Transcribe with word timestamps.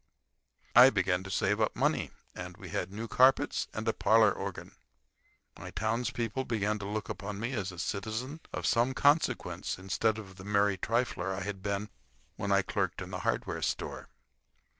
I 0.75 0.89
began 0.89 1.21
to 1.25 1.29
save 1.29 1.61
up 1.61 1.75
money, 1.75 2.09
and 2.33 2.57
we 2.57 2.69
had 2.69 2.91
new 2.91 3.07
carpets, 3.07 3.67
and 3.71 3.87
a 3.87 3.93
parlor 3.93 4.31
organ. 4.31 4.71
My 5.59 5.69
townspeople 5.69 6.45
began 6.45 6.79
to 6.79 6.87
look 6.87 7.07
upon 7.07 7.39
me 7.39 7.51
as 7.53 7.71
a 7.71 7.77
citizen 7.77 8.39
of 8.51 8.65
some 8.65 8.95
consequence 8.95 9.77
instead 9.77 10.17
of 10.17 10.37
the 10.37 10.43
merry 10.43 10.79
trifler 10.79 11.31
I 11.31 11.41
had 11.41 11.61
been 11.61 11.89
when 12.35 12.51
I 12.51 12.63
clerked 12.63 12.99
in 12.99 13.11
the 13.11 13.19
hardware 13.19 13.61
store. 13.61 14.09